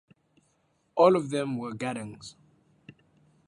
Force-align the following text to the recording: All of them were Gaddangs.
All 0.95 1.15
of 1.15 1.29
them 1.29 1.59
were 1.59 1.75
Gaddangs. 1.75 2.33